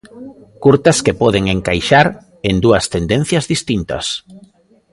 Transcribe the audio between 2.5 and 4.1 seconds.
dúas tendencias distintas.